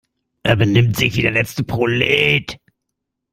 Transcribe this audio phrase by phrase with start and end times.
[0.41, 2.57] Er benimmt sich wie der letzte Prolet.